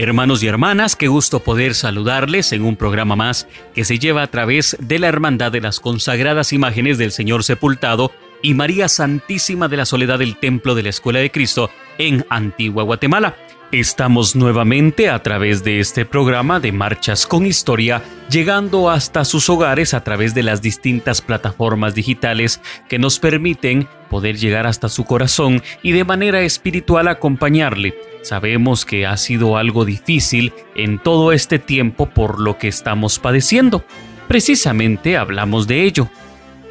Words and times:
Hermanos 0.00 0.44
y 0.44 0.46
hermanas, 0.46 0.94
qué 0.94 1.08
gusto 1.08 1.40
poder 1.40 1.74
saludarles 1.74 2.52
en 2.52 2.64
un 2.64 2.76
programa 2.76 3.16
más 3.16 3.48
que 3.74 3.84
se 3.84 3.98
lleva 3.98 4.22
a 4.22 4.28
través 4.28 4.76
de 4.78 5.00
la 5.00 5.08
Hermandad 5.08 5.50
de 5.50 5.60
las 5.60 5.80
Consagradas 5.80 6.52
Imágenes 6.52 6.98
del 6.98 7.10
Señor 7.10 7.42
Sepultado 7.42 8.12
y 8.40 8.54
María 8.54 8.86
Santísima 8.86 9.66
de 9.66 9.76
la 9.76 9.86
Soledad 9.86 10.20
del 10.20 10.36
Templo 10.36 10.76
de 10.76 10.84
la 10.84 10.90
Escuela 10.90 11.18
de 11.18 11.32
Cristo 11.32 11.68
en 11.98 12.24
Antigua 12.30 12.84
Guatemala. 12.84 13.34
Estamos 13.70 14.34
nuevamente 14.34 15.10
a 15.10 15.22
través 15.22 15.62
de 15.62 15.78
este 15.78 16.06
programa 16.06 16.58
de 16.58 16.72
Marchas 16.72 17.26
con 17.26 17.44
Historia, 17.44 18.02
llegando 18.30 18.88
hasta 18.88 19.26
sus 19.26 19.50
hogares 19.50 19.92
a 19.92 20.02
través 20.02 20.34
de 20.34 20.42
las 20.42 20.62
distintas 20.62 21.20
plataformas 21.20 21.94
digitales 21.94 22.62
que 22.88 22.98
nos 22.98 23.18
permiten 23.18 23.86
poder 24.08 24.38
llegar 24.38 24.66
hasta 24.66 24.88
su 24.88 25.04
corazón 25.04 25.62
y 25.82 25.92
de 25.92 26.04
manera 26.04 26.40
espiritual 26.40 27.08
acompañarle. 27.08 27.94
Sabemos 28.22 28.86
que 28.86 29.04
ha 29.04 29.18
sido 29.18 29.58
algo 29.58 29.84
difícil 29.84 30.54
en 30.74 30.98
todo 30.98 31.32
este 31.32 31.58
tiempo 31.58 32.08
por 32.08 32.40
lo 32.40 32.56
que 32.56 32.68
estamos 32.68 33.18
padeciendo. 33.18 33.84
Precisamente 34.28 35.18
hablamos 35.18 35.66
de 35.66 35.82
ello. 35.82 36.08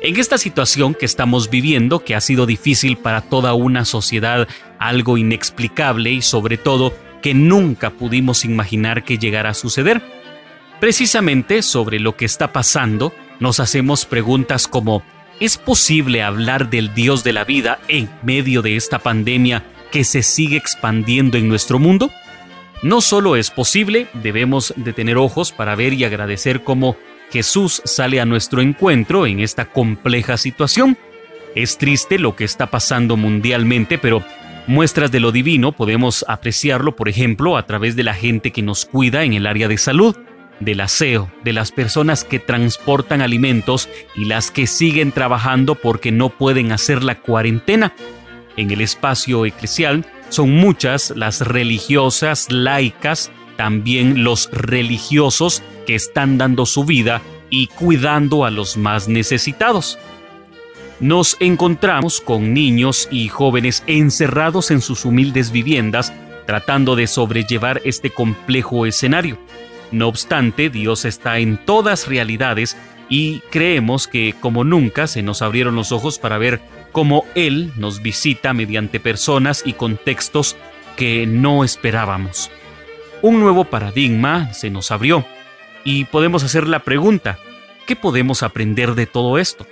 En 0.01 0.17
esta 0.17 0.37
situación 0.37 0.93
que 0.93 1.05
estamos 1.05 1.49
viviendo, 1.49 2.03
que 2.03 2.13
ha 2.13 2.21
sido 2.21 2.45
difícil 2.45 2.97
para 2.97 3.21
toda 3.21 3.55
una 3.55 3.83
sociedad, 3.83 4.47
algo 4.77 5.17
inexplicable 5.17 6.11
y 6.11 6.21
sobre 6.21 6.57
todo 6.57 6.93
que 7.23 7.33
nunca 7.33 7.89
pudimos 7.89 8.45
imaginar 8.45 9.03
que 9.03 9.17
llegara 9.17 9.49
a 9.49 9.55
suceder. 9.55 10.03
Precisamente 10.79 11.63
sobre 11.63 11.99
lo 11.99 12.15
que 12.15 12.25
está 12.25 12.53
pasando, 12.53 13.11
nos 13.39 13.59
hacemos 13.59 14.05
preguntas 14.05 14.67
como 14.67 15.01
¿es 15.39 15.57
posible 15.57 16.21
hablar 16.21 16.69
del 16.69 16.93
Dios 16.93 17.23
de 17.23 17.33
la 17.33 17.43
vida 17.43 17.79
en 17.87 18.07
medio 18.21 18.61
de 18.61 18.75
esta 18.75 18.99
pandemia 18.99 19.63
que 19.91 20.03
se 20.03 20.21
sigue 20.21 20.57
expandiendo 20.57 21.37
en 21.37 21.47
nuestro 21.47 21.79
mundo? 21.79 22.11
No 22.83 23.01
solo 23.01 23.35
es 23.35 23.49
posible, 23.49 24.07
debemos 24.13 24.75
de 24.75 24.93
tener 24.93 25.17
ojos 25.17 25.51
para 25.51 25.73
ver 25.73 25.93
y 25.93 26.03
agradecer 26.03 26.63
cómo 26.63 26.95
Jesús 27.31 27.81
sale 27.85 28.21
a 28.21 28.25
nuestro 28.25 28.61
encuentro 28.61 29.25
en 29.25 29.39
esta 29.39 29.65
compleja 29.65 30.37
situación. 30.37 30.97
Es 31.55 31.77
triste 31.77 32.19
lo 32.19 32.35
que 32.35 32.43
está 32.43 32.67
pasando 32.67 33.17
mundialmente, 33.17 33.97
pero 33.97 34.23
muestras 34.67 35.11
de 35.11 35.19
lo 35.19 35.31
divino 35.31 35.71
podemos 35.71 36.23
apreciarlo, 36.27 36.95
por 36.95 37.09
ejemplo, 37.09 37.57
a 37.57 37.65
través 37.65 37.95
de 37.95 38.03
la 38.03 38.13
gente 38.13 38.51
que 38.51 38.61
nos 38.61 38.85
cuida 38.85 39.23
en 39.23 39.33
el 39.33 39.47
área 39.47 39.67
de 39.67 39.77
salud, 39.77 40.15
del 40.59 40.81
aseo, 40.81 41.31
de 41.43 41.53
las 41.53 41.71
personas 41.71 42.23
que 42.23 42.39
transportan 42.39 43.21
alimentos 43.21 43.89
y 44.15 44.25
las 44.25 44.51
que 44.51 44.67
siguen 44.67 45.11
trabajando 45.11 45.75
porque 45.75 46.11
no 46.11 46.29
pueden 46.29 46.71
hacer 46.71 47.03
la 47.03 47.15
cuarentena. 47.15 47.93
En 48.55 48.71
el 48.71 48.81
espacio 48.81 49.45
eclesial 49.45 50.05
son 50.29 50.51
muchas 50.51 51.11
las 51.15 51.41
religiosas, 51.41 52.51
laicas, 52.51 53.31
también 53.57 54.23
los 54.23 54.49
religiosos 54.51 55.61
que 55.85 55.95
están 55.95 56.37
dando 56.37 56.65
su 56.65 56.85
vida 56.85 57.21
y 57.49 57.67
cuidando 57.67 58.45
a 58.45 58.51
los 58.51 58.77
más 58.77 59.09
necesitados. 59.09 59.97
Nos 60.99 61.37
encontramos 61.39 62.21
con 62.21 62.53
niños 62.53 63.07
y 63.11 63.27
jóvenes 63.27 63.83
encerrados 63.87 64.71
en 64.71 64.81
sus 64.81 65.05
humildes 65.05 65.51
viviendas 65.51 66.13
tratando 66.45 66.95
de 66.95 67.07
sobrellevar 67.07 67.81
este 67.83 68.09
complejo 68.09 68.85
escenario. 68.85 69.37
No 69.91 70.07
obstante, 70.07 70.69
Dios 70.69 71.05
está 71.05 71.39
en 71.39 71.57
todas 71.57 72.07
realidades 72.07 72.77
y 73.09 73.39
creemos 73.51 74.07
que 74.07 74.33
como 74.39 74.63
nunca 74.63 75.07
se 75.07 75.21
nos 75.23 75.41
abrieron 75.41 75.75
los 75.75 75.91
ojos 75.91 76.19
para 76.19 76.37
ver 76.37 76.61
cómo 76.91 77.25
Él 77.35 77.71
nos 77.75 78.01
visita 78.01 78.53
mediante 78.53 78.99
personas 78.99 79.61
y 79.65 79.73
contextos 79.73 80.55
que 80.95 81.27
no 81.27 81.63
esperábamos 81.63 82.49
un 83.21 83.39
nuevo 83.39 83.65
paradigma 83.65 84.53
se 84.53 84.69
nos 84.69 84.91
abrió 84.91 85.25
y 85.83 86.05
podemos 86.05 86.43
hacer 86.43 86.67
la 86.67 86.79
pregunta, 86.79 87.37
¿qué 87.85 87.95
podemos 87.95 88.43
aprender 88.43 88.95
de 88.95 89.05
todo 89.05 89.37
esto? 89.37 89.65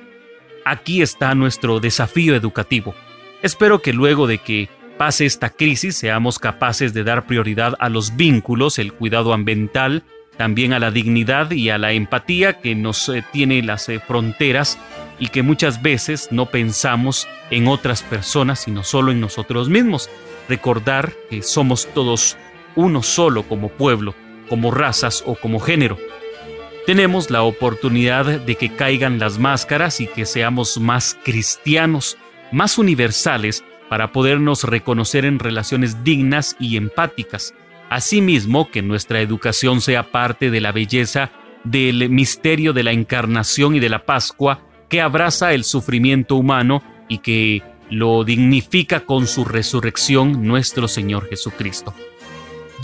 Aquí 0.63 1.01
está 1.01 1.35
nuestro 1.35 1.79
desafío 1.79 2.35
educativo. 2.35 2.95
Espero 3.44 3.81
que 3.81 3.94
luego 3.94 4.25
de 4.25 4.39
que 4.39 4.69
pase 4.97 5.25
esta 5.25 5.50
crisis 5.50 5.97
seamos 5.97 6.39
capaces 6.39 6.94
de 6.94 7.03
dar 7.03 7.28
prioridad 7.28 7.75
a 7.79 7.89
los 7.89 8.16
vínculos, 8.16 8.79
el 8.79 8.94
cuidado 8.94 9.34
ambiental, 9.34 10.03
también 10.38 10.73
a 10.73 10.79
la 10.79 10.91
dignidad 10.91 11.51
y 11.51 11.69
a 11.69 11.78
la 11.78 11.91
empatía 11.91 12.59
que 12.59 12.75
nos 12.75 13.07
eh, 13.09 13.23
tiene 13.31 13.61
las 13.61 13.88
eh, 13.89 14.00
fronteras 14.00 14.78
y 15.19 15.28
que 15.28 15.44
muchas 15.44 15.81
veces 15.81 16.29
no 16.31 16.47
pensamos 16.47 17.28
en 17.51 17.67
otras 17.67 18.03
personas 18.03 18.59
sino 18.59 18.84
solo 18.84 19.11
en 19.11 19.22
nosotros 19.22 19.69
mismos. 19.69 20.09
Recordar 20.50 21.13
que 21.29 21.41
somos 21.41 21.88
todos 21.94 22.38
uno 22.75 23.03
solo 23.03 23.44
como 23.44 23.69
pueblo, 23.69 24.16
como 24.50 24.72
razas 24.72 25.24
o 25.25 25.36
como 25.36 25.59
género. 25.59 25.97
Tenemos 26.86 27.31
la 27.31 27.44
oportunidad 27.44 28.25
de 28.25 28.56
que 28.56 28.69
caigan 28.69 29.18
las 29.18 29.40
máscaras 29.40 30.02
y 30.02 30.08
que 30.08 30.25
seamos 30.25 30.80
más 30.80 31.18
cristianos, 31.24 32.18
más 32.52 32.78
universales, 32.78 33.64
para 33.90 34.12
podernos 34.12 34.64
reconocer 34.64 35.25
en 35.25 35.40
relaciones 35.40 36.03
dignas 36.03 36.56
y 36.59 36.78
empáticas. 36.78 37.53
Asimismo, 37.90 38.69
que 38.72 38.81
nuestra 38.81 39.22
educación 39.22 39.81
sea 39.81 40.12
parte 40.12 40.52
de 40.52 40.62
la 40.62 40.72
belleza 40.72 41.31
del 41.64 42.09
misterio 42.09 42.74
de 42.74 42.84
la 42.84 42.91
encarnación 42.91 43.75
y 43.75 43.80
de 43.80 43.90
la 43.90 44.06
Pascua 44.06 44.62
que 44.90 45.02
abraza 45.02 45.53
el 45.53 45.64
sufrimiento 45.64 46.35
humano 46.35 46.84
y 47.09 47.19
que 47.19 47.64
lo 47.90 48.24
dignifica 48.24 49.02
con 49.02 49.28
su 49.28 49.46
resurrección 49.46 50.46
nuestro 50.47 50.88
Señor 50.88 51.28
Jesucristo. 51.30 51.94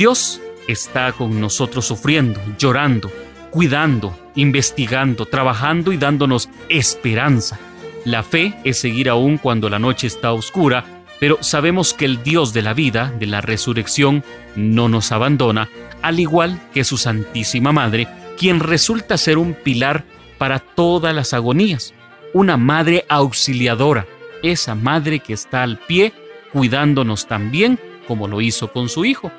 Dios 0.01 0.41
está 0.67 1.11
con 1.11 1.39
nosotros 1.39 1.85
sufriendo, 1.85 2.41
llorando, 2.57 3.11
cuidando, 3.51 4.17
investigando, 4.33 5.27
trabajando 5.27 5.93
y 5.93 5.97
dándonos 5.97 6.49
esperanza. 6.69 7.59
La 8.03 8.23
fe 8.23 8.55
es 8.63 8.79
seguir 8.79 9.09
aún 9.09 9.37
cuando 9.37 9.69
la 9.69 9.77
noche 9.77 10.07
está 10.07 10.33
oscura, 10.33 11.03
pero 11.19 11.37
sabemos 11.41 11.93
que 11.93 12.05
el 12.05 12.23
Dios 12.23 12.51
de 12.51 12.63
la 12.63 12.73
vida, 12.73 13.13
de 13.19 13.27
la 13.27 13.41
resurrección, 13.41 14.23
no 14.55 14.89
nos 14.89 15.11
abandona, 15.11 15.69
al 16.01 16.19
igual 16.19 16.59
que 16.73 16.83
su 16.83 16.97
Santísima 16.97 17.71
Madre, 17.71 18.07
quien 18.39 18.59
resulta 18.59 19.19
ser 19.19 19.37
un 19.37 19.53
pilar 19.53 20.03
para 20.39 20.57
todas 20.57 21.13
las 21.13 21.35
agonías, 21.35 21.93
una 22.33 22.57
madre 22.57 23.05
auxiliadora, 23.07 24.07
esa 24.41 24.73
madre 24.73 25.19
que 25.19 25.33
está 25.33 25.61
al 25.61 25.77
pie 25.77 26.11
cuidándonos 26.51 27.27
también 27.27 27.79
como 28.07 28.27
lo 28.27 28.41
hizo 28.41 28.71
con 28.71 28.89
su 28.89 29.05
Hijo. 29.05 29.31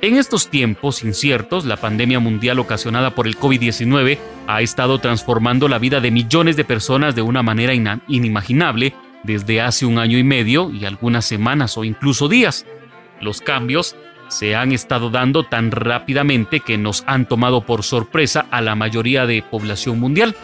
En 0.00 0.14
estos 0.14 0.48
tiempos 0.48 1.02
inciertos, 1.02 1.64
la 1.64 1.76
pandemia 1.76 2.20
mundial 2.20 2.60
ocasionada 2.60 3.16
por 3.16 3.26
el 3.26 3.36
COVID-19 3.36 4.18
ha 4.46 4.62
estado 4.62 5.00
transformando 5.00 5.66
la 5.66 5.80
vida 5.80 6.00
de 6.00 6.12
millones 6.12 6.56
de 6.56 6.64
personas 6.64 7.16
de 7.16 7.22
una 7.22 7.42
manera 7.42 7.74
inimaginable 8.06 8.94
desde 9.24 9.60
hace 9.60 9.86
un 9.86 9.98
año 9.98 10.16
y 10.16 10.22
medio 10.22 10.70
y 10.70 10.84
algunas 10.84 11.24
semanas 11.24 11.76
o 11.76 11.82
incluso 11.82 12.28
días. 12.28 12.64
Los 13.20 13.40
cambios 13.40 13.96
se 14.28 14.54
han 14.54 14.70
estado 14.70 15.10
dando 15.10 15.42
tan 15.42 15.72
rápidamente 15.72 16.60
que 16.60 16.78
nos 16.78 17.02
han 17.08 17.26
tomado 17.26 17.62
por 17.62 17.82
sorpresa 17.82 18.46
a 18.52 18.60
la 18.60 18.76
mayoría 18.76 19.26
de 19.26 19.42
población 19.42 19.98
mundial. 19.98 20.36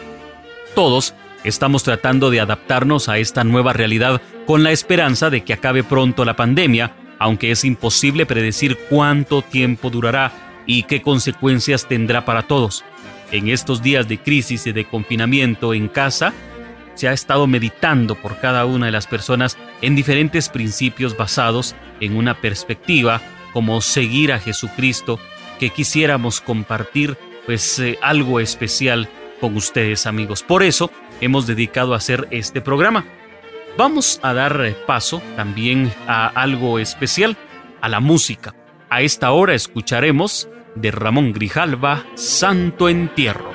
Todos 0.75 1.13
estamos 1.45 1.83
tratando 1.83 2.29
de 2.29 2.41
adaptarnos 2.41 3.07
a 3.07 3.19
esta 3.19 3.45
nueva 3.45 3.71
realidad 3.71 4.21
con 4.45 4.63
la 4.63 4.73
esperanza 4.73 5.29
de 5.29 5.45
que 5.45 5.53
acabe 5.53 5.85
pronto 5.85 6.25
la 6.25 6.35
pandemia 6.35 7.04
aunque 7.19 7.51
es 7.51 7.63
imposible 7.65 8.25
predecir 8.25 8.77
cuánto 8.89 9.41
tiempo 9.41 9.89
durará 9.89 10.31
y 10.65 10.83
qué 10.83 11.01
consecuencias 11.01 11.87
tendrá 11.87 12.25
para 12.25 12.43
todos. 12.43 12.83
En 13.31 13.49
estos 13.49 13.81
días 13.81 14.07
de 14.07 14.19
crisis 14.19 14.67
y 14.67 14.71
de 14.71 14.85
confinamiento 14.85 15.73
en 15.73 15.87
casa, 15.87 16.33
se 16.95 17.07
ha 17.07 17.13
estado 17.13 17.45
meditando 17.47 18.15
por 18.15 18.39
cada 18.39 18.65
una 18.65 18.87
de 18.87 18.91
las 18.91 19.07
personas 19.07 19.57
en 19.81 19.95
diferentes 19.95 20.49
principios 20.49 21.17
basados 21.17 21.75
en 21.99 22.15
una 22.15 22.39
perspectiva 22.39 23.21
como 23.53 23.81
seguir 23.81 24.31
a 24.31 24.39
Jesucristo 24.39 25.19
que 25.59 25.69
quisiéramos 25.69 26.41
compartir 26.41 27.17
pues 27.45 27.79
eh, 27.79 27.97
algo 28.01 28.39
especial 28.39 29.09
con 29.39 29.55
ustedes 29.55 30.07
amigos. 30.07 30.43
Por 30.43 30.63
eso 30.63 30.91
hemos 31.21 31.47
dedicado 31.47 31.93
a 31.93 31.97
hacer 31.97 32.27
este 32.31 32.61
programa. 32.61 33.05
Vamos 33.77 34.19
a 34.23 34.33
dar 34.33 34.73
paso 34.85 35.21
también 35.35 35.91
a 36.07 36.27
algo 36.27 36.79
especial, 36.79 37.35
a 37.81 37.89
la 37.89 37.99
música. 37.99 38.55
A 38.89 39.01
esta 39.01 39.31
hora 39.31 39.53
escucharemos 39.53 40.47
de 40.75 40.91
Ramón 40.91 41.33
Grijalva, 41.33 42.05
Santo 42.15 42.87
Entierro. 42.87 43.54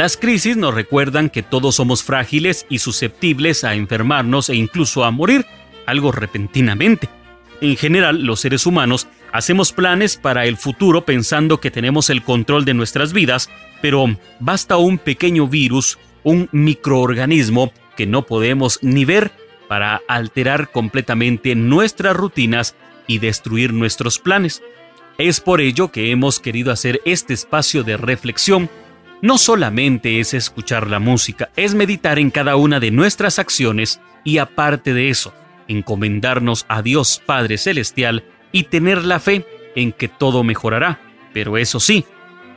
Las 0.00 0.16
crisis 0.16 0.56
nos 0.56 0.72
recuerdan 0.72 1.28
que 1.28 1.42
todos 1.42 1.74
somos 1.74 2.02
frágiles 2.02 2.64
y 2.70 2.78
susceptibles 2.78 3.64
a 3.64 3.74
enfermarnos 3.74 4.48
e 4.48 4.54
incluso 4.54 5.04
a 5.04 5.10
morir, 5.10 5.44
algo 5.84 6.10
repentinamente. 6.10 7.10
En 7.60 7.76
general, 7.76 8.22
los 8.22 8.40
seres 8.40 8.64
humanos 8.64 9.08
hacemos 9.30 9.72
planes 9.72 10.16
para 10.16 10.46
el 10.46 10.56
futuro 10.56 11.04
pensando 11.04 11.60
que 11.60 11.70
tenemos 11.70 12.08
el 12.08 12.22
control 12.22 12.64
de 12.64 12.72
nuestras 12.72 13.12
vidas, 13.12 13.50
pero 13.82 14.06
basta 14.38 14.78
un 14.78 14.96
pequeño 14.96 15.46
virus, 15.48 15.98
un 16.22 16.48
microorganismo 16.50 17.70
que 17.94 18.06
no 18.06 18.24
podemos 18.24 18.78
ni 18.80 19.04
ver 19.04 19.30
para 19.68 20.00
alterar 20.08 20.70
completamente 20.72 21.54
nuestras 21.54 22.16
rutinas 22.16 22.74
y 23.06 23.18
destruir 23.18 23.74
nuestros 23.74 24.18
planes. 24.18 24.62
Es 25.18 25.40
por 25.40 25.60
ello 25.60 25.92
que 25.92 26.10
hemos 26.10 26.40
querido 26.40 26.72
hacer 26.72 27.02
este 27.04 27.34
espacio 27.34 27.82
de 27.82 27.98
reflexión 27.98 28.70
no 29.22 29.38
solamente 29.38 30.20
es 30.20 30.34
escuchar 30.34 30.88
la 30.88 30.98
música, 30.98 31.50
es 31.56 31.74
meditar 31.74 32.18
en 32.18 32.30
cada 32.30 32.56
una 32.56 32.80
de 32.80 32.90
nuestras 32.90 33.38
acciones 33.38 34.00
y 34.24 34.38
aparte 34.38 34.94
de 34.94 35.10
eso, 35.10 35.34
encomendarnos 35.68 36.64
a 36.68 36.82
Dios 36.82 37.22
Padre 37.24 37.58
Celestial 37.58 38.24
y 38.52 38.64
tener 38.64 39.04
la 39.04 39.20
fe 39.20 39.46
en 39.76 39.92
que 39.92 40.08
todo 40.08 40.42
mejorará. 40.42 41.00
Pero 41.32 41.58
eso 41.58 41.80
sí, 41.80 42.04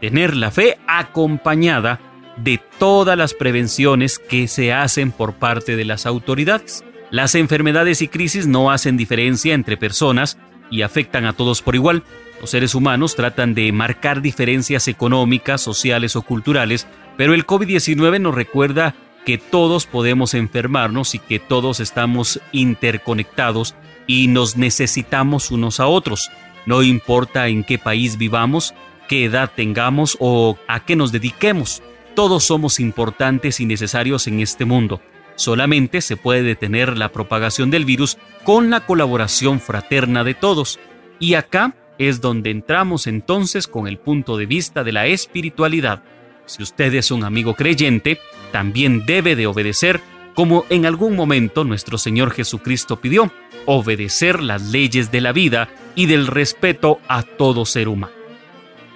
tener 0.01 0.35
la 0.35 0.51
fe 0.51 0.77
acompañada 0.87 1.99
de 2.37 2.59
todas 2.79 3.17
las 3.17 3.33
prevenciones 3.33 4.17
que 4.17 4.47
se 4.47 4.73
hacen 4.73 5.11
por 5.11 5.33
parte 5.33 5.75
de 5.75 5.85
las 5.85 6.05
autoridades. 6.05 6.83
Las 7.11 7.35
enfermedades 7.35 8.01
y 8.01 8.07
crisis 8.07 8.47
no 8.47 8.71
hacen 8.71 8.97
diferencia 8.97 9.53
entre 9.53 9.77
personas 9.77 10.37
y 10.71 10.81
afectan 10.81 11.25
a 11.25 11.33
todos 11.33 11.61
por 11.61 11.75
igual. 11.75 12.03
Los 12.43 12.49
seres 12.49 12.75
humanos 12.75 13.15
tratan 13.15 13.53
de 13.53 13.71
marcar 13.71 14.21
diferencias 14.21 14.89
económicas, 14.89 15.61
sociales 15.61 16.17
o 16.17 16.23
culturales, 16.23 16.87
pero 17.15 17.33
el 17.33 17.47
COVID-19 17.47 18.19
nos 18.19 18.35
recuerda 18.35 18.95
que 19.25 19.37
todos 19.37 19.85
podemos 19.85 20.33
enfermarnos 20.33 21.15
y 21.15 21.19
que 21.19 21.39
todos 21.39 21.79
estamos 21.79 22.41
interconectados 22.51 23.75
y 24.07 24.27
nos 24.27 24.57
necesitamos 24.57 25.51
unos 25.51 25.79
a 25.79 25.87
otros. 25.87 26.31
No 26.65 26.83
importa 26.83 27.47
en 27.47 27.63
qué 27.63 27.77
país 27.77 28.17
vivamos, 28.17 28.73
qué 29.07 29.23
edad 29.23 29.49
tengamos 29.55 30.17
o 30.19 30.57
a 30.67 30.81
qué 30.81 30.97
nos 30.97 31.13
dediquemos. 31.13 31.81
Todos 32.13 32.43
somos 32.43 32.81
importantes 32.81 33.61
y 33.61 33.65
necesarios 33.65 34.27
en 34.27 34.41
este 34.41 34.65
mundo. 34.65 34.99
Solamente 35.35 36.01
se 36.01 36.17
puede 36.17 36.43
detener 36.43 36.97
la 36.97 37.07
propagación 37.07 37.71
del 37.71 37.85
virus 37.85 38.17
con 38.43 38.69
la 38.69 38.85
colaboración 38.85 39.61
fraterna 39.61 40.25
de 40.25 40.33
todos. 40.33 40.77
Y 41.19 41.35
acá 41.35 41.73
es 42.03 42.21
donde 42.21 42.51
entramos 42.51 43.07
entonces 43.07 43.67
con 43.67 43.87
el 43.87 43.97
punto 43.97 44.37
de 44.37 44.45
vista 44.45 44.83
de 44.83 44.91
la 44.91 45.07
espiritualidad. 45.07 46.03
Si 46.45 46.61
usted 46.61 46.93
es 46.93 47.11
un 47.11 47.23
amigo 47.23 47.55
creyente, 47.55 48.19
también 48.51 49.05
debe 49.05 49.35
de 49.35 49.47
obedecer 49.47 50.01
como 50.33 50.65
en 50.69 50.85
algún 50.85 51.15
momento 51.15 51.63
nuestro 51.63 51.97
Señor 51.97 52.31
Jesucristo 52.31 52.99
pidió, 52.99 53.31
obedecer 53.65 54.41
las 54.41 54.71
leyes 54.71 55.11
de 55.11 55.21
la 55.21 55.31
vida 55.31 55.69
y 55.95 56.07
del 56.07 56.27
respeto 56.27 56.99
a 57.07 57.23
todo 57.23 57.65
ser 57.65 57.87
humano. 57.87 58.13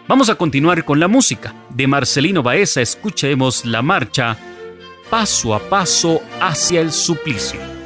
Vamos 0.07 0.29
a 0.29 0.35
continuar 0.35 0.83
con 0.85 0.99
la 0.99 1.07
música. 1.07 1.53
De 1.69 1.85
Marcelino 1.85 2.41
Baeza 2.41 2.81
escuchemos 2.81 3.65
la 3.65 3.81
marcha 3.81 4.37
Paso 5.09 5.53
a 5.53 5.59
Paso 5.59 6.21
hacia 6.39 6.81
el 6.81 6.91
Suplicio. 6.91 7.76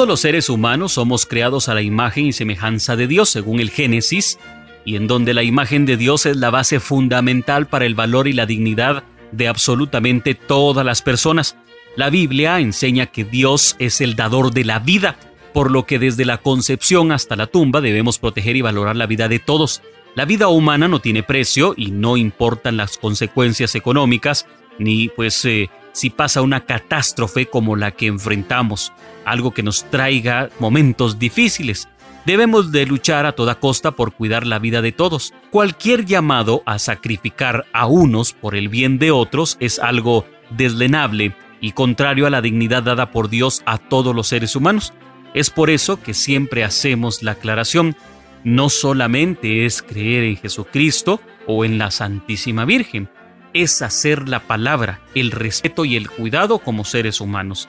Todos 0.00 0.08
los 0.08 0.20
seres 0.20 0.48
humanos 0.48 0.92
somos 0.92 1.26
creados 1.26 1.68
a 1.68 1.74
la 1.74 1.82
imagen 1.82 2.24
y 2.24 2.32
semejanza 2.32 2.96
de 2.96 3.06
Dios, 3.06 3.28
según 3.28 3.60
el 3.60 3.68
Génesis, 3.68 4.38
y 4.82 4.96
en 4.96 5.06
donde 5.06 5.34
la 5.34 5.42
imagen 5.42 5.84
de 5.84 5.98
Dios 5.98 6.24
es 6.24 6.38
la 6.38 6.48
base 6.48 6.80
fundamental 6.80 7.66
para 7.66 7.84
el 7.84 7.94
valor 7.94 8.26
y 8.26 8.32
la 8.32 8.46
dignidad 8.46 9.04
de 9.30 9.46
absolutamente 9.46 10.34
todas 10.34 10.86
las 10.86 11.02
personas. 11.02 11.54
La 11.96 12.08
Biblia 12.08 12.60
enseña 12.60 13.08
que 13.08 13.24
Dios 13.24 13.76
es 13.78 14.00
el 14.00 14.16
dador 14.16 14.54
de 14.54 14.64
la 14.64 14.78
vida, 14.78 15.16
por 15.52 15.70
lo 15.70 15.84
que 15.84 15.98
desde 15.98 16.24
la 16.24 16.38
concepción 16.38 17.12
hasta 17.12 17.36
la 17.36 17.46
tumba 17.46 17.82
debemos 17.82 18.18
proteger 18.18 18.56
y 18.56 18.62
valorar 18.62 18.96
la 18.96 19.04
vida 19.04 19.28
de 19.28 19.38
todos. 19.38 19.82
La 20.14 20.24
vida 20.24 20.48
humana 20.48 20.88
no 20.88 21.00
tiene 21.00 21.22
precio 21.22 21.74
y 21.76 21.90
no 21.90 22.16
importan 22.16 22.78
las 22.78 22.96
consecuencias 22.96 23.74
económicas, 23.74 24.46
ni 24.78 25.10
pues 25.10 25.44
eh, 25.44 25.68
si 25.92 26.10
pasa 26.10 26.42
una 26.42 26.64
catástrofe 26.64 27.46
como 27.46 27.76
la 27.76 27.90
que 27.90 28.06
enfrentamos, 28.06 28.92
algo 29.24 29.52
que 29.52 29.62
nos 29.62 29.84
traiga 29.84 30.50
momentos 30.58 31.18
difíciles. 31.18 31.88
Debemos 32.26 32.70
de 32.70 32.86
luchar 32.86 33.26
a 33.26 33.32
toda 33.32 33.56
costa 33.56 33.92
por 33.92 34.12
cuidar 34.12 34.46
la 34.46 34.58
vida 34.58 34.82
de 34.82 34.92
todos. 34.92 35.32
Cualquier 35.50 36.04
llamado 36.04 36.62
a 36.66 36.78
sacrificar 36.78 37.66
a 37.72 37.86
unos 37.86 38.34
por 38.34 38.54
el 38.54 38.68
bien 38.68 38.98
de 38.98 39.10
otros 39.10 39.56
es 39.58 39.78
algo 39.78 40.26
deslenable 40.50 41.34
y 41.60 41.72
contrario 41.72 42.26
a 42.26 42.30
la 42.30 42.42
dignidad 42.42 42.82
dada 42.82 43.10
por 43.10 43.28
Dios 43.30 43.62
a 43.66 43.78
todos 43.78 44.14
los 44.14 44.28
seres 44.28 44.54
humanos. 44.54 44.92
Es 45.34 45.50
por 45.50 45.70
eso 45.70 46.02
que 46.02 46.14
siempre 46.14 46.64
hacemos 46.64 47.22
la 47.22 47.32
aclaración. 47.32 47.96
No 48.44 48.68
solamente 48.68 49.64
es 49.64 49.82
creer 49.82 50.24
en 50.24 50.36
Jesucristo 50.36 51.20
o 51.46 51.64
en 51.64 51.78
la 51.78 51.90
Santísima 51.90 52.64
Virgen, 52.64 53.08
es 53.54 53.82
hacer 53.82 54.28
la 54.28 54.40
palabra, 54.40 55.00
el 55.14 55.30
respeto 55.30 55.84
y 55.84 55.96
el 55.96 56.10
cuidado 56.10 56.58
como 56.58 56.84
seres 56.84 57.20
humanos. 57.20 57.68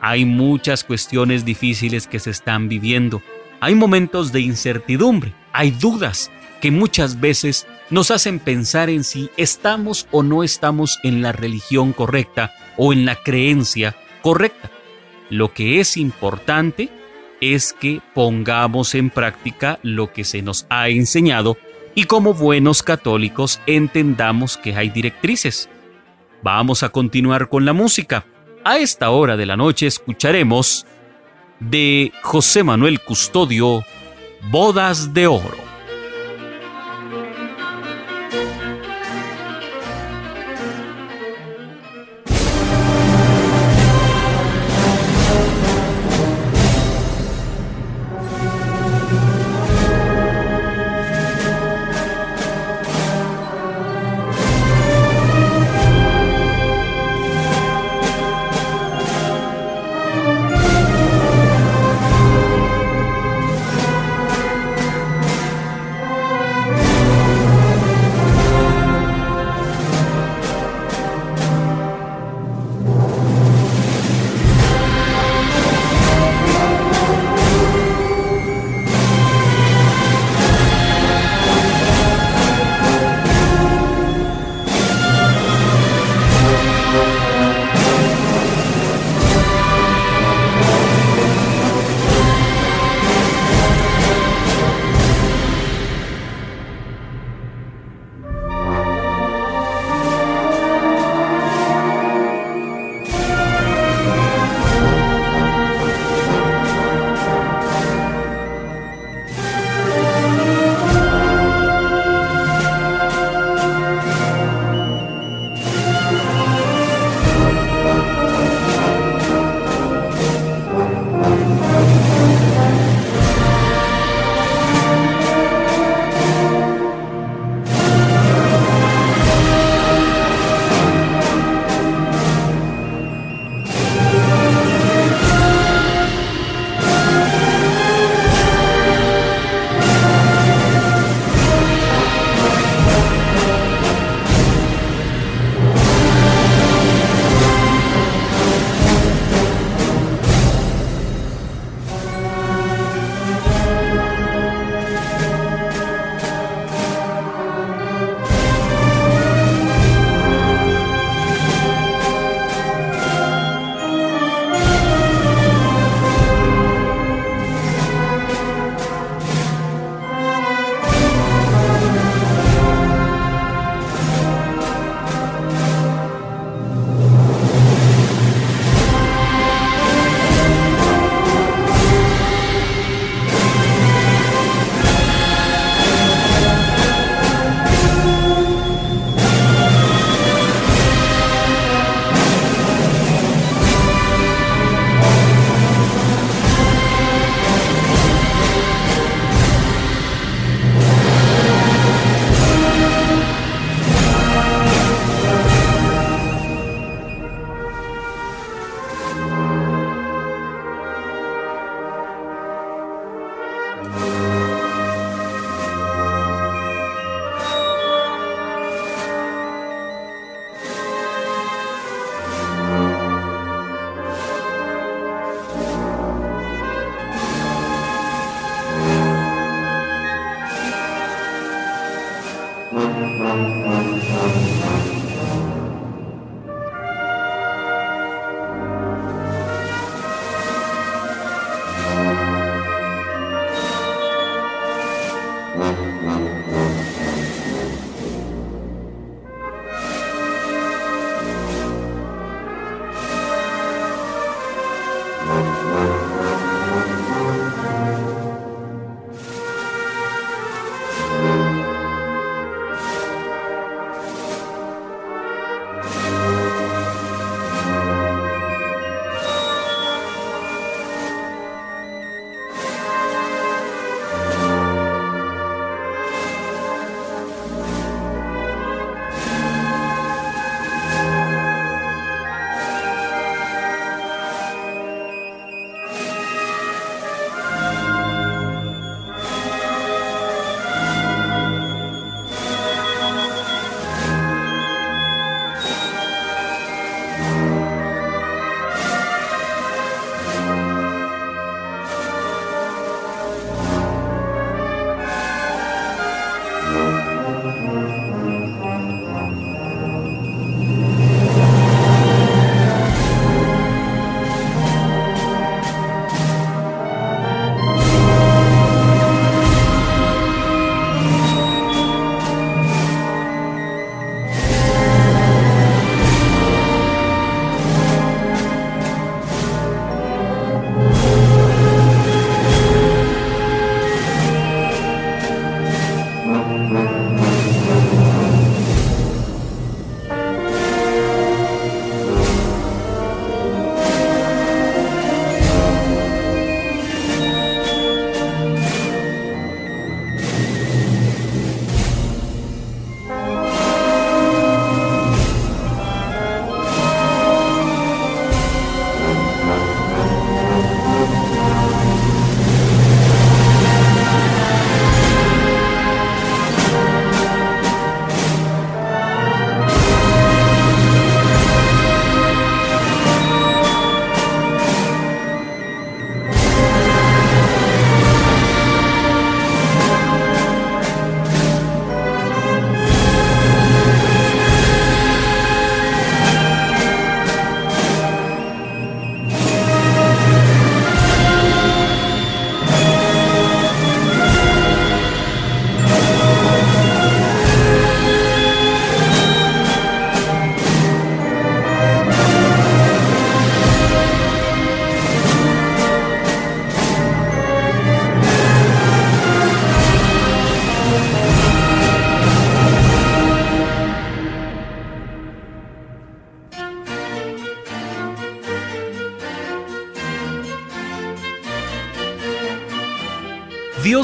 Hay 0.00 0.24
muchas 0.24 0.84
cuestiones 0.84 1.44
difíciles 1.44 2.06
que 2.06 2.18
se 2.18 2.30
están 2.30 2.68
viviendo. 2.68 3.22
Hay 3.60 3.74
momentos 3.74 4.32
de 4.32 4.40
incertidumbre, 4.40 5.32
hay 5.52 5.72
dudas 5.72 6.30
que 6.60 6.70
muchas 6.70 7.20
veces 7.20 7.66
nos 7.90 8.10
hacen 8.10 8.38
pensar 8.38 8.90
en 8.90 9.04
si 9.04 9.30
estamos 9.36 10.06
o 10.10 10.22
no 10.22 10.42
estamos 10.42 10.98
en 11.02 11.22
la 11.22 11.32
religión 11.32 11.92
correcta 11.92 12.52
o 12.76 12.92
en 12.92 13.04
la 13.04 13.16
creencia 13.16 13.96
correcta. 14.22 14.70
Lo 15.30 15.52
que 15.52 15.80
es 15.80 15.96
importante 15.96 16.90
es 17.40 17.72
que 17.72 18.00
pongamos 18.14 18.94
en 18.94 19.10
práctica 19.10 19.78
lo 19.82 20.12
que 20.12 20.24
se 20.24 20.42
nos 20.42 20.66
ha 20.70 20.88
enseñado 20.88 21.56
y 21.98 22.04
como 22.04 22.32
buenos 22.32 22.84
católicos 22.84 23.60
entendamos 23.66 24.56
que 24.56 24.72
hay 24.76 24.88
directrices. 24.88 25.68
Vamos 26.44 26.84
a 26.84 26.90
continuar 26.90 27.48
con 27.48 27.64
la 27.64 27.72
música. 27.72 28.24
A 28.64 28.78
esta 28.78 29.10
hora 29.10 29.36
de 29.36 29.46
la 29.46 29.56
noche 29.56 29.88
escucharemos 29.88 30.86
de 31.58 32.12
José 32.22 32.62
Manuel 32.62 33.00
Custodio, 33.00 33.82
Bodas 34.48 35.12
de 35.12 35.26
Oro. 35.26 35.67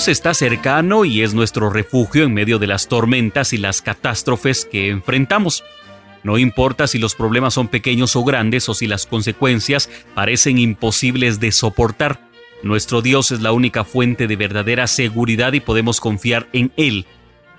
Está 0.06 0.34
cercano 0.34 1.06
y 1.06 1.22
es 1.22 1.32
nuestro 1.32 1.70
refugio 1.70 2.24
en 2.24 2.34
medio 2.34 2.58
de 2.58 2.66
las 2.66 2.88
tormentas 2.88 3.54
y 3.54 3.56
las 3.56 3.80
catástrofes 3.80 4.66
que 4.66 4.90
enfrentamos. 4.90 5.64
No 6.22 6.36
importa 6.36 6.86
si 6.86 6.98
los 6.98 7.14
problemas 7.14 7.54
son 7.54 7.68
pequeños 7.68 8.14
o 8.14 8.22
grandes 8.22 8.68
o 8.68 8.74
si 8.74 8.86
las 8.86 9.06
consecuencias 9.06 9.88
parecen 10.14 10.58
imposibles 10.58 11.40
de 11.40 11.52
soportar. 11.52 12.20
Nuestro 12.62 13.00
Dios 13.00 13.30
es 13.30 13.40
la 13.40 13.52
única 13.52 13.82
fuente 13.84 14.26
de 14.26 14.36
verdadera 14.36 14.86
seguridad 14.88 15.54
y 15.54 15.60
podemos 15.60 16.00
confiar 16.00 16.48
en 16.52 16.70
Él. 16.76 17.06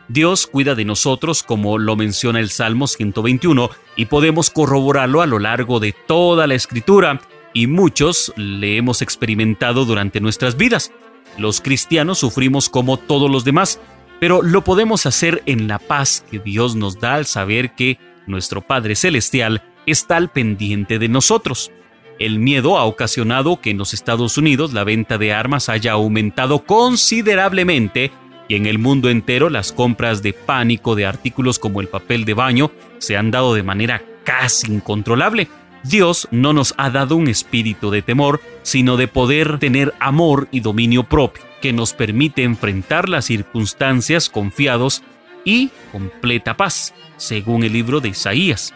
Dios 0.08 0.46
cuida 0.46 0.76
de 0.76 0.86
nosotros 0.86 1.42
como 1.42 1.80
lo 1.80 1.96
menciona 1.96 2.40
el 2.40 2.52
Salmo 2.52 2.86
121 2.86 3.72
y 3.96 4.06
podemos 4.06 4.52
corroborarlo 4.52 5.22
a 5.22 5.26
lo 5.26 5.40
largo 5.40 5.80
de 5.80 5.94
toda 5.94 6.46
la 6.46 6.54
escritura 6.54 7.22
y 7.56 7.66
muchos 7.66 8.32
le 8.36 8.78
hemos 8.78 9.02
experimentado 9.02 9.86
durante 9.86 10.22
nuestras 10.22 10.58
vidas. 10.58 10.92
Los 11.38 11.62
cristianos 11.62 12.20
sufrimos 12.20 12.70
como 12.70 12.98
todos 12.98 13.30
los 13.30 13.44
demás, 13.44 13.80
pero 14.20 14.42
lo 14.42 14.64
podemos 14.64 15.06
hacer 15.06 15.44
en 15.46 15.68
la 15.68 15.80
paz 15.80 16.26
que 16.30 16.40
Dios 16.40 16.76
nos 16.76 17.00
da 17.00 17.16
al 17.16 17.26
saber 17.26 17.76
que 17.76 18.00
nuestro 18.28 18.62
Padre 18.62 18.96
Celestial 18.96 19.64
está 19.86 20.18
al 20.18 20.30
pendiente 20.30 21.00
de 21.00 21.10
nosotros. 21.10 21.72
El 22.18 22.40
miedo 22.40 22.78
ha 22.78 22.86
ocasionado 22.86 23.60
que 23.60 23.72
en 23.72 23.78
los 23.78 23.94
Estados 23.94 24.38
Unidos 24.38 24.74
la 24.74 24.86
venta 24.86 25.18
de 25.18 25.34
armas 25.34 25.68
haya 25.68 25.92
aumentado 25.92 26.64
considerablemente 26.64 28.12
y 28.48 28.56
en 28.56 28.66
el 28.68 28.80
mundo 28.80 29.10
entero 29.10 29.50
las 29.50 29.74
compras 29.74 30.24
de 30.24 30.32
pánico 30.32 30.96
de 30.96 31.06
artículos 31.06 31.60
como 31.60 31.82
el 31.82 31.88
papel 31.88 32.26
de 32.26 32.34
baño 32.34 32.72
se 33.00 33.18
han 33.18 33.32
dado 33.32 33.54
de 33.54 33.64
manera 33.64 34.02
casi 34.24 34.72
incontrolable. 34.72 35.50
Dios 35.88 36.28
no 36.32 36.52
nos 36.52 36.74
ha 36.78 36.90
dado 36.90 37.16
un 37.16 37.28
espíritu 37.28 37.92
de 37.92 38.02
temor, 38.02 38.42
sino 38.64 38.98
de 38.98 39.08
poder 39.08 39.60
tener 39.60 39.94
amor 40.00 40.48
y 40.52 40.62
dominio 40.62 41.04
propio, 41.04 41.44
que 41.62 41.74
nos 41.74 41.94
permite 41.94 42.44
enfrentar 42.44 43.08
las 43.08 43.26
circunstancias 43.26 44.30
confiados 44.30 45.04
y 45.44 45.70
completa 45.92 46.58
paz, 46.58 46.96
según 47.18 47.64
el 47.64 47.74
libro 47.74 48.02
de 48.02 48.10
Isaías. 48.10 48.74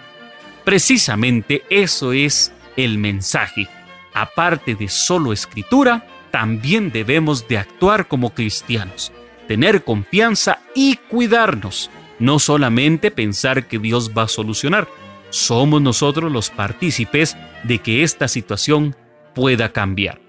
Precisamente 0.64 1.64
eso 1.72 2.14
es 2.14 2.54
el 2.78 3.00
mensaje. 3.00 3.68
Aparte 4.14 4.76
de 4.76 4.88
solo 4.88 5.34
escritura, 5.34 6.06
también 6.30 6.92
debemos 6.92 7.48
de 7.48 7.58
actuar 7.58 8.08
como 8.08 8.36
cristianos, 8.36 9.12
tener 9.48 9.84
confianza 9.84 10.60
y 10.76 10.98
cuidarnos, 11.10 11.90
no 12.20 12.38
solamente 12.38 13.10
pensar 13.10 13.68
que 13.68 13.80
Dios 13.80 14.12
va 14.16 14.24
a 14.24 14.28
solucionar, 14.28 14.88
somos 15.30 15.82
nosotros 15.82 16.32
los 16.32 16.50
partícipes 16.50 17.38
de 17.64 17.80
que 17.80 18.04
esta 18.04 18.28
situación 18.28 18.96
pueda 19.36 19.72
cambiar. 19.72 20.20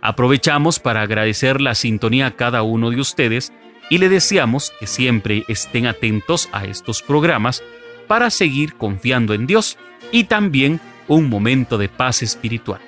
Aprovechamos 0.00 0.78
para 0.78 1.02
agradecer 1.02 1.60
la 1.60 1.74
sintonía 1.74 2.26
a 2.26 2.36
cada 2.36 2.62
uno 2.62 2.90
de 2.90 3.00
ustedes 3.00 3.52
y 3.90 3.98
le 3.98 4.08
deseamos 4.08 4.72
que 4.78 4.86
siempre 4.86 5.44
estén 5.48 5.86
atentos 5.86 6.48
a 6.52 6.64
estos 6.64 7.02
programas 7.02 7.62
para 8.06 8.30
seguir 8.30 8.74
confiando 8.76 9.34
en 9.34 9.46
Dios 9.46 9.78
y 10.12 10.24
también 10.24 10.80
un 11.08 11.28
momento 11.28 11.78
de 11.78 11.88
paz 11.88 12.22
espiritual. 12.22 12.80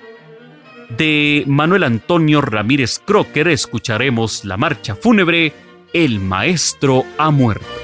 De 0.97 1.45
Manuel 1.47 1.85
Antonio 1.85 2.41
Ramírez 2.41 2.99
Crocker 3.05 3.49
escucharemos 3.49 4.45
la 4.45 4.57
marcha 4.57 4.95
fúnebre 4.95 5.53
El 5.93 6.21
Maestro 6.21 7.05
ha 7.19 7.31
muerto. 7.31 7.78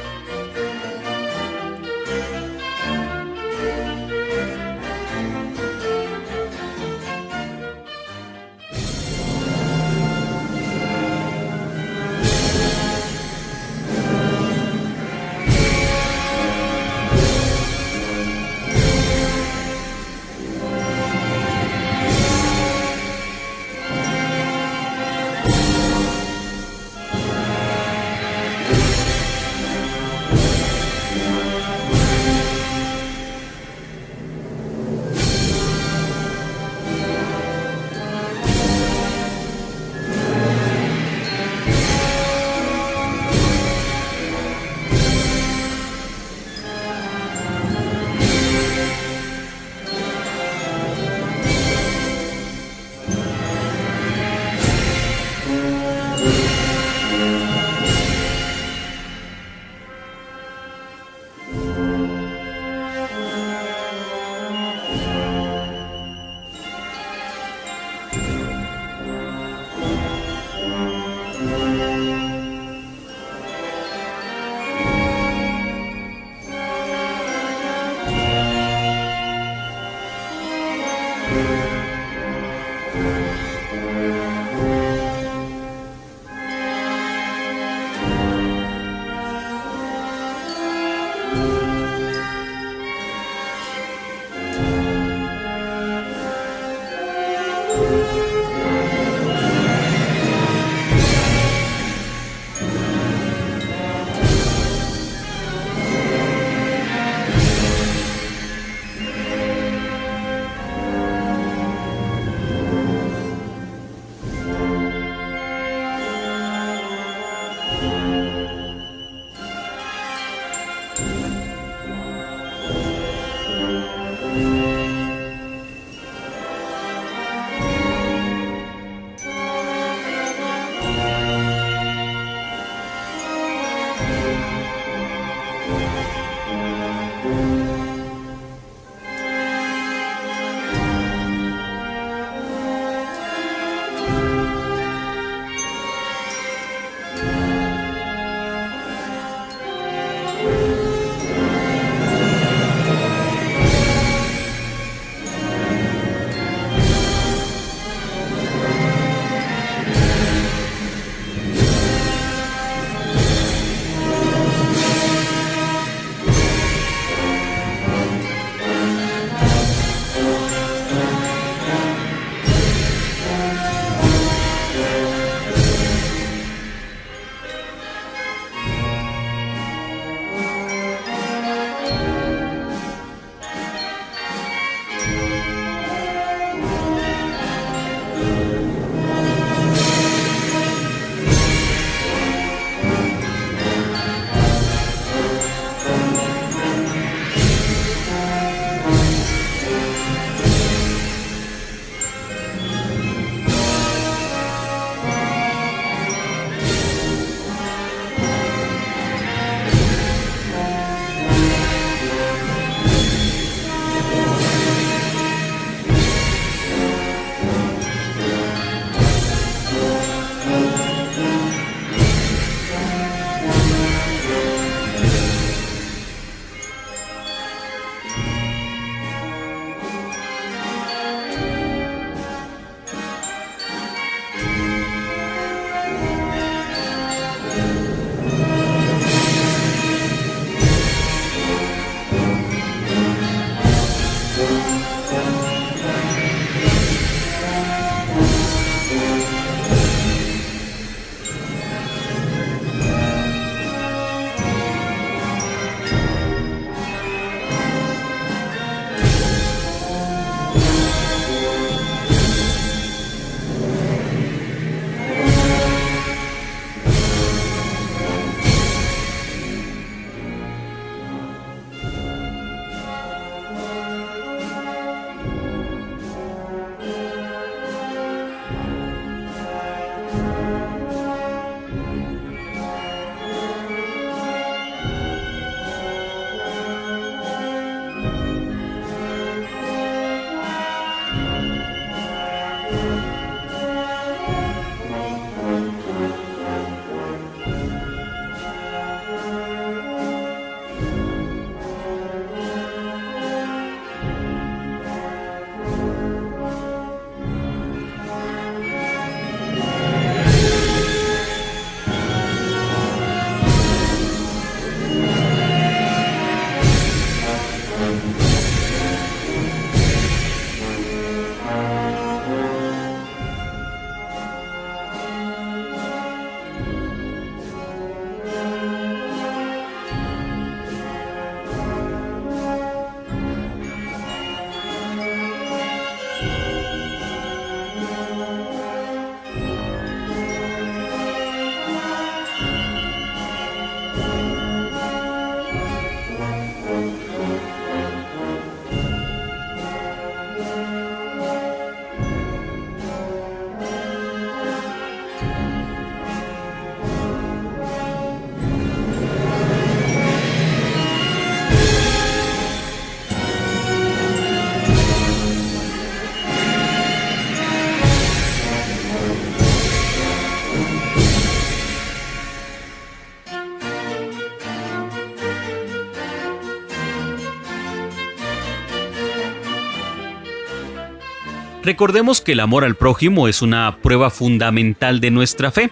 Recordemos 381.65 382.21
que 382.21 382.33
el 382.33 382.41
amor 382.41 382.63
al 382.63 382.75
prójimo 382.75 383.27
es 383.27 383.41
una 383.41 383.79
prueba 383.81 384.11
fundamental 384.11 385.01
de 385.01 385.11
nuestra 385.11 385.51
fe. 385.51 385.71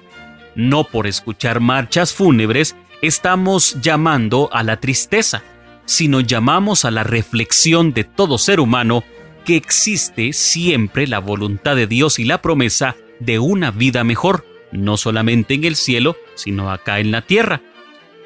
No 0.54 0.84
por 0.84 1.06
escuchar 1.06 1.60
marchas 1.60 2.14
fúnebres 2.14 2.76
estamos 3.02 3.76
llamando 3.82 4.48
a 4.52 4.62
la 4.62 4.80
tristeza, 4.80 5.42
sino 5.84 6.20
llamamos 6.20 6.86
a 6.86 6.90
la 6.90 7.04
reflexión 7.04 7.92
de 7.92 8.04
todo 8.04 8.38
ser 8.38 8.58
humano 8.58 9.04
que 9.44 9.56
existe 9.56 10.32
siempre 10.32 11.06
la 11.06 11.18
voluntad 11.18 11.76
de 11.76 11.86
Dios 11.86 12.18
y 12.18 12.24
la 12.24 12.40
promesa 12.40 12.96
de 13.20 13.38
una 13.38 13.70
vida 13.70 14.02
mejor, 14.02 14.46
no 14.70 14.96
solamente 14.96 15.52
en 15.52 15.64
el 15.64 15.76
cielo, 15.76 16.16
sino 16.36 16.70
acá 16.70 17.00
en 17.00 17.10
la 17.10 17.20
tierra. 17.20 17.60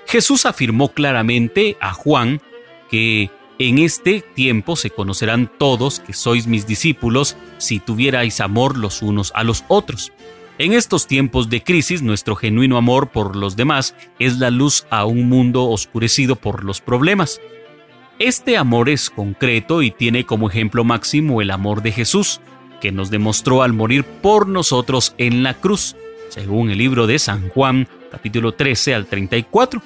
Jesús 0.06 0.46
afirmó 0.46 0.92
claramente 0.92 1.76
a 1.80 1.92
Juan 1.92 2.40
que 2.92 3.30
en 3.58 3.78
este 3.78 4.20
tiempo 4.20 4.76
se 4.76 4.90
conocerán 4.90 5.50
todos 5.58 5.98
que 5.98 6.12
sois 6.12 6.46
mis 6.46 6.66
discípulos 6.66 7.36
si 7.58 7.80
tuvierais 7.80 8.40
amor 8.40 8.76
los 8.76 9.02
unos 9.02 9.32
a 9.34 9.44
los 9.44 9.64
otros. 9.68 10.12
En 10.58 10.72
estos 10.72 11.06
tiempos 11.06 11.50
de 11.50 11.62
crisis, 11.62 12.00
nuestro 12.00 12.34
genuino 12.34 12.78
amor 12.78 13.08
por 13.08 13.36
los 13.36 13.56
demás 13.56 13.94
es 14.18 14.38
la 14.38 14.50
luz 14.50 14.86
a 14.88 15.04
un 15.04 15.28
mundo 15.28 15.64
oscurecido 15.64 16.36
por 16.36 16.64
los 16.64 16.80
problemas. 16.80 17.40
Este 18.18 18.56
amor 18.56 18.88
es 18.88 19.10
concreto 19.10 19.82
y 19.82 19.90
tiene 19.90 20.24
como 20.24 20.48
ejemplo 20.48 20.82
máximo 20.82 21.42
el 21.42 21.50
amor 21.50 21.82
de 21.82 21.92
Jesús, 21.92 22.40
que 22.80 22.90
nos 22.90 23.10
demostró 23.10 23.62
al 23.62 23.74
morir 23.74 24.04
por 24.04 24.48
nosotros 24.48 25.14
en 25.18 25.42
la 25.42 25.52
cruz, 25.52 25.94
según 26.30 26.70
el 26.70 26.78
libro 26.78 27.06
de 27.06 27.18
San 27.18 27.50
Juan, 27.50 27.86
capítulo 28.10 28.52
13 28.52 28.94
al 28.94 29.06
34. 29.06 29.82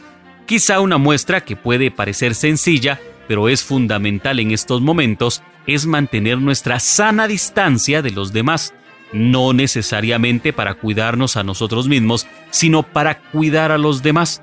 Quizá 0.46 0.80
una 0.80 0.98
muestra 0.98 1.40
que 1.40 1.56
puede 1.56 1.90
parecer 1.90 2.36
sencilla, 2.36 3.00
pero 3.26 3.48
es 3.48 3.64
fundamental 3.64 4.38
en 4.38 4.52
estos 4.52 4.80
momentos, 4.80 5.42
es 5.66 5.86
mantener 5.86 6.38
nuestra 6.38 6.80
sana 6.80 7.28
distancia 7.28 8.02
de 8.02 8.10
los 8.10 8.32
demás, 8.32 8.74
no 9.12 9.52
necesariamente 9.52 10.52
para 10.52 10.74
cuidarnos 10.74 11.36
a 11.36 11.42
nosotros 11.42 11.88
mismos, 11.88 12.26
sino 12.50 12.82
para 12.82 13.18
cuidar 13.18 13.72
a 13.72 13.78
los 13.78 14.02
demás. 14.02 14.42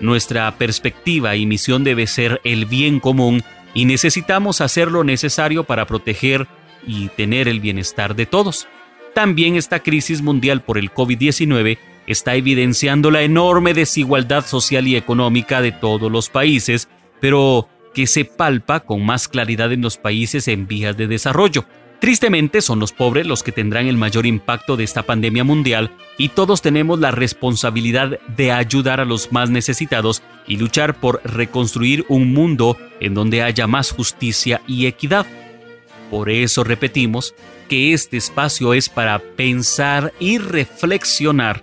Nuestra 0.00 0.50
perspectiva 0.58 1.36
y 1.36 1.46
misión 1.46 1.84
debe 1.84 2.06
ser 2.06 2.40
el 2.44 2.66
bien 2.66 3.00
común 3.00 3.42
y 3.74 3.84
necesitamos 3.84 4.60
hacer 4.60 4.90
lo 4.90 5.04
necesario 5.04 5.64
para 5.64 5.86
proteger 5.86 6.46
y 6.86 7.08
tener 7.08 7.48
el 7.48 7.60
bienestar 7.60 8.14
de 8.14 8.26
todos. 8.26 8.66
También 9.14 9.56
esta 9.56 9.80
crisis 9.80 10.22
mundial 10.22 10.62
por 10.62 10.78
el 10.78 10.92
COVID-19 10.92 11.78
está 12.06 12.34
evidenciando 12.34 13.10
la 13.10 13.22
enorme 13.22 13.74
desigualdad 13.74 14.46
social 14.46 14.88
y 14.88 14.96
económica 14.96 15.60
de 15.60 15.72
todos 15.72 16.10
los 16.10 16.28
países, 16.28 16.88
pero 17.20 17.68
que 17.94 18.06
se 18.06 18.24
palpa 18.24 18.80
con 18.80 19.04
más 19.04 19.28
claridad 19.28 19.72
en 19.72 19.82
los 19.82 19.96
países 19.96 20.48
en 20.48 20.66
vías 20.66 20.96
de 20.96 21.06
desarrollo. 21.06 21.64
Tristemente 22.00 22.62
son 22.62 22.80
los 22.80 22.92
pobres 22.92 23.28
los 23.28 23.44
que 23.44 23.52
tendrán 23.52 23.86
el 23.86 23.96
mayor 23.96 24.26
impacto 24.26 24.76
de 24.76 24.82
esta 24.82 25.04
pandemia 25.04 25.44
mundial 25.44 25.92
y 26.18 26.30
todos 26.30 26.60
tenemos 26.60 26.98
la 26.98 27.12
responsabilidad 27.12 28.18
de 28.36 28.50
ayudar 28.50 29.00
a 29.00 29.04
los 29.04 29.30
más 29.30 29.50
necesitados 29.50 30.20
y 30.48 30.56
luchar 30.56 30.94
por 30.94 31.20
reconstruir 31.22 32.04
un 32.08 32.32
mundo 32.32 32.76
en 32.98 33.14
donde 33.14 33.42
haya 33.42 33.68
más 33.68 33.92
justicia 33.92 34.62
y 34.66 34.86
equidad. 34.86 35.26
Por 36.10 36.28
eso 36.28 36.64
repetimos 36.64 37.36
que 37.68 37.92
este 37.92 38.16
espacio 38.16 38.74
es 38.74 38.88
para 38.88 39.20
pensar 39.20 40.12
y 40.18 40.38
reflexionar. 40.38 41.62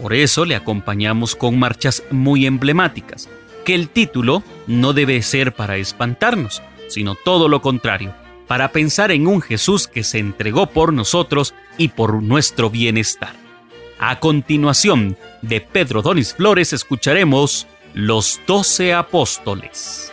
Por 0.00 0.14
eso 0.14 0.46
le 0.46 0.56
acompañamos 0.56 1.36
con 1.36 1.58
marchas 1.58 2.02
muy 2.10 2.46
emblemáticas 2.46 3.28
que 3.64 3.74
el 3.74 3.88
título 3.88 4.42
no 4.66 4.92
debe 4.92 5.20
ser 5.22 5.54
para 5.54 5.76
espantarnos, 5.76 6.62
sino 6.88 7.14
todo 7.14 7.48
lo 7.48 7.62
contrario, 7.62 8.14
para 8.46 8.72
pensar 8.72 9.10
en 9.10 9.26
un 9.26 9.40
Jesús 9.40 9.88
que 9.88 10.04
se 10.04 10.18
entregó 10.18 10.66
por 10.66 10.92
nosotros 10.92 11.54
y 11.78 11.88
por 11.88 12.22
nuestro 12.22 12.70
bienestar. 12.70 13.34
A 13.98 14.20
continuación, 14.20 15.16
de 15.42 15.60
Pedro 15.60 16.02
Donis 16.02 16.34
Flores 16.34 16.72
escucharemos 16.72 17.66
Los 17.92 18.40
Doce 18.46 18.94
Apóstoles. 18.94 20.10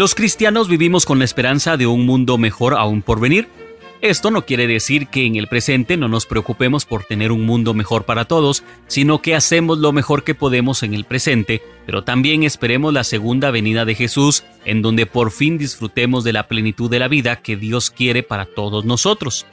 Los 0.00 0.14
cristianos 0.14 0.66
vivimos 0.66 1.04
con 1.04 1.18
la 1.18 1.26
esperanza 1.26 1.76
de 1.76 1.86
un 1.86 2.06
mundo 2.06 2.38
mejor 2.38 2.72
aún 2.72 3.02
por 3.02 3.20
venir. 3.20 3.50
Esto 4.00 4.30
no 4.30 4.46
quiere 4.46 4.66
decir 4.66 5.08
que 5.08 5.26
en 5.26 5.36
el 5.36 5.46
presente 5.46 5.98
no 5.98 6.08
nos 6.08 6.24
preocupemos 6.24 6.86
por 6.86 7.04
tener 7.04 7.32
un 7.32 7.44
mundo 7.44 7.74
mejor 7.74 8.06
para 8.06 8.24
todos, 8.24 8.64
sino 8.86 9.20
que 9.20 9.34
hacemos 9.34 9.76
lo 9.76 9.92
mejor 9.92 10.24
que 10.24 10.34
podemos 10.34 10.82
en 10.82 10.94
el 10.94 11.04
presente, 11.04 11.60
pero 11.84 12.02
también 12.02 12.44
esperemos 12.44 12.94
la 12.94 13.04
segunda 13.04 13.50
venida 13.50 13.84
de 13.84 13.94
Jesús, 13.94 14.42
en 14.64 14.80
donde 14.80 15.04
por 15.04 15.32
fin 15.32 15.58
disfrutemos 15.58 16.24
de 16.24 16.32
la 16.32 16.48
plenitud 16.48 16.90
de 16.90 16.98
la 16.98 17.08
vida 17.08 17.42
que 17.42 17.56
Dios 17.56 17.90
quiere 17.90 18.22
para 18.22 18.46
todos 18.46 18.86
nosotros. 18.86 19.44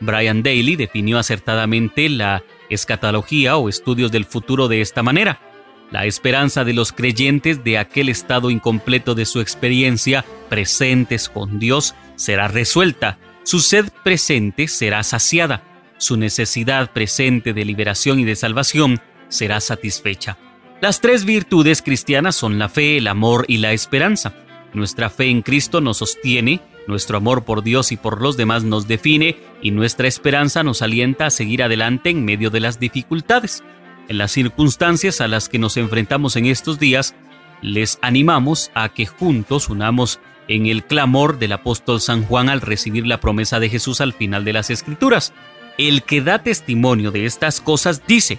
Brian 0.00 0.42
Daly 0.42 0.74
definió 0.74 1.20
acertadamente 1.20 2.08
la 2.08 2.42
escatología 2.70 3.56
o 3.56 3.68
estudios 3.68 4.10
del 4.10 4.24
futuro 4.24 4.66
de 4.66 4.80
esta 4.80 5.04
manera. 5.04 5.51
La 5.92 6.06
esperanza 6.06 6.64
de 6.64 6.72
los 6.72 6.90
creyentes 6.90 7.64
de 7.64 7.76
aquel 7.76 8.08
estado 8.08 8.48
incompleto 8.48 9.14
de 9.14 9.26
su 9.26 9.40
experiencia 9.42 10.24
presentes 10.48 11.28
con 11.28 11.58
Dios 11.58 11.94
será 12.16 12.48
resuelta, 12.48 13.18
su 13.44 13.60
sed 13.60 13.90
presente 14.02 14.68
será 14.68 15.02
saciada, 15.02 15.62
su 15.98 16.16
necesidad 16.16 16.92
presente 16.92 17.52
de 17.52 17.66
liberación 17.66 18.18
y 18.20 18.24
de 18.24 18.36
salvación 18.36 19.02
será 19.28 19.60
satisfecha. 19.60 20.38
Las 20.80 21.02
tres 21.02 21.26
virtudes 21.26 21.82
cristianas 21.82 22.36
son 22.36 22.58
la 22.58 22.70
fe, 22.70 22.96
el 22.96 23.06
amor 23.06 23.44
y 23.46 23.58
la 23.58 23.72
esperanza. 23.72 24.32
Nuestra 24.72 25.10
fe 25.10 25.26
en 25.26 25.42
Cristo 25.42 25.82
nos 25.82 25.98
sostiene, 25.98 26.62
nuestro 26.88 27.18
amor 27.18 27.44
por 27.44 27.62
Dios 27.62 27.92
y 27.92 27.98
por 27.98 28.22
los 28.22 28.38
demás 28.38 28.64
nos 28.64 28.88
define 28.88 29.36
y 29.60 29.72
nuestra 29.72 30.08
esperanza 30.08 30.62
nos 30.62 30.80
alienta 30.80 31.26
a 31.26 31.30
seguir 31.30 31.62
adelante 31.62 32.08
en 32.08 32.24
medio 32.24 32.48
de 32.48 32.60
las 32.60 32.80
dificultades. 32.80 33.62
En 34.08 34.18
las 34.18 34.32
circunstancias 34.32 35.20
a 35.20 35.28
las 35.28 35.48
que 35.48 35.58
nos 35.58 35.76
enfrentamos 35.76 36.36
en 36.36 36.46
estos 36.46 36.78
días, 36.78 37.14
les 37.60 37.98
animamos 38.02 38.70
a 38.74 38.88
que 38.88 39.06
juntos 39.06 39.68
unamos 39.68 40.20
en 40.48 40.66
el 40.66 40.84
clamor 40.84 41.38
del 41.38 41.52
apóstol 41.52 42.00
San 42.00 42.24
Juan 42.24 42.48
al 42.48 42.60
recibir 42.60 43.06
la 43.06 43.20
promesa 43.20 43.60
de 43.60 43.70
Jesús 43.70 44.00
al 44.00 44.12
final 44.12 44.44
de 44.44 44.52
las 44.52 44.70
Escrituras. 44.70 45.32
El 45.78 46.02
que 46.02 46.20
da 46.20 46.42
testimonio 46.42 47.10
de 47.10 47.24
estas 47.24 47.60
cosas 47.60 48.02
dice, 48.06 48.38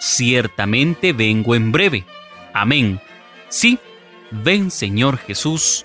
ciertamente 0.00 1.12
vengo 1.12 1.54
en 1.54 1.72
breve. 1.72 2.04
Amén. 2.52 3.00
Sí, 3.48 3.78
ven 4.30 4.70
Señor 4.70 5.18
Jesús 5.18 5.84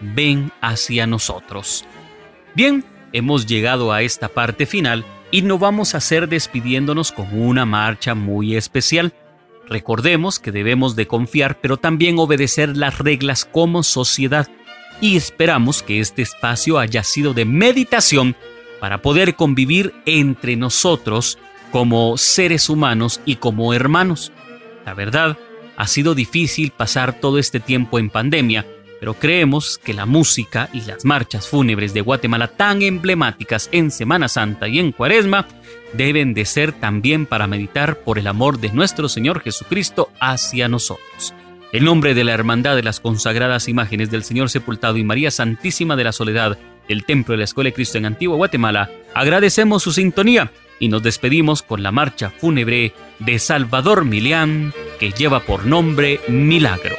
ven 0.00 0.52
hacia 0.60 1.06
nosotros. 1.06 1.84
Bien, 2.54 2.84
hemos 3.12 3.46
llegado 3.46 3.92
a 3.92 4.02
esta 4.02 4.28
parte 4.28 4.66
final 4.66 5.04
y 5.32 5.42
no 5.42 5.58
vamos 5.58 5.94
a 5.94 5.98
hacer 5.98 6.28
despidiéndonos 6.28 7.10
con 7.10 7.36
una 7.36 7.66
marcha 7.66 8.14
muy 8.14 8.54
especial. 8.54 9.12
Recordemos 9.66 10.38
que 10.38 10.52
debemos 10.52 10.94
de 10.94 11.08
confiar 11.08 11.58
pero 11.60 11.78
también 11.78 12.18
obedecer 12.18 12.76
las 12.76 12.98
reglas 12.98 13.44
como 13.44 13.82
sociedad 13.82 14.48
y 15.00 15.16
esperamos 15.16 15.82
que 15.82 15.98
este 15.98 16.22
espacio 16.22 16.78
haya 16.78 17.02
sido 17.02 17.34
de 17.34 17.46
meditación 17.46 18.36
para 18.78 19.02
poder 19.02 19.34
convivir 19.34 19.94
entre 20.06 20.54
nosotros 20.54 21.38
como 21.72 22.18
seres 22.18 22.68
humanos 22.68 23.20
y 23.24 23.36
como 23.36 23.72
hermanos. 23.72 24.32
La 24.84 24.94
verdad, 24.94 25.38
ha 25.76 25.86
sido 25.86 26.14
difícil 26.14 26.70
pasar 26.70 27.18
todo 27.18 27.38
este 27.38 27.58
tiempo 27.58 27.98
en 27.98 28.10
pandemia, 28.10 28.66
pero 29.02 29.14
creemos 29.14 29.78
que 29.78 29.94
la 29.94 30.06
música 30.06 30.68
y 30.72 30.82
las 30.82 31.04
marchas 31.04 31.48
fúnebres 31.48 31.92
de 31.92 32.02
Guatemala 32.02 32.46
tan 32.46 32.82
emblemáticas 32.82 33.68
en 33.72 33.90
Semana 33.90 34.28
Santa 34.28 34.68
y 34.68 34.78
en 34.78 34.92
Cuaresma 34.92 35.48
deben 35.92 36.34
de 36.34 36.44
ser 36.44 36.70
también 36.70 37.26
para 37.26 37.48
meditar 37.48 37.98
por 37.98 38.20
el 38.20 38.28
amor 38.28 38.60
de 38.60 38.70
nuestro 38.70 39.08
Señor 39.08 39.40
Jesucristo 39.40 40.12
hacia 40.20 40.68
nosotros. 40.68 41.34
En 41.72 41.84
nombre 41.84 42.14
de 42.14 42.22
la 42.22 42.32
Hermandad 42.32 42.76
de 42.76 42.84
las 42.84 43.00
Consagradas 43.00 43.66
Imágenes 43.66 44.08
del 44.08 44.22
Señor 44.22 44.50
Sepultado 44.50 44.96
y 44.96 45.02
María 45.02 45.32
Santísima 45.32 45.96
de 45.96 46.04
la 46.04 46.12
Soledad 46.12 46.56
del 46.86 47.04
Templo 47.04 47.32
de 47.32 47.38
la 47.38 47.44
Escuela 47.44 47.70
de 47.70 47.74
Cristo 47.74 47.98
en 47.98 48.06
Antigua 48.06 48.36
Guatemala, 48.36 48.88
agradecemos 49.14 49.82
su 49.82 49.90
sintonía 49.90 50.52
y 50.78 50.86
nos 50.86 51.02
despedimos 51.02 51.62
con 51.62 51.82
la 51.82 51.90
marcha 51.90 52.30
fúnebre 52.30 52.94
de 53.18 53.40
Salvador 53.40 54.04
Milián 54.04 54.72
que 55.00 55.10
lleva 55.10 55.40
por 55.40 55.66
nombre 55.66 56.20
Milagro. 56.28 56.94